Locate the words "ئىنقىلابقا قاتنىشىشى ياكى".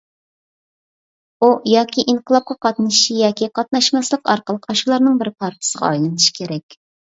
2.13-3.49